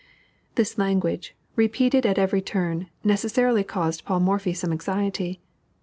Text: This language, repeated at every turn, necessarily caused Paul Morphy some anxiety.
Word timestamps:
This 0.55 0.79
language, 0.79 1.35
repeated 1.55 2.07
at 2.07 2.17
every 2.17 2.41
turn, 2.41 2.89
necessarily 3.03 3.63
caused 3.63 4.03
Paul 4.03 4.21
Morphy 4.21 4.51
some 4.55 4.71
anxiety. 4.71 5.41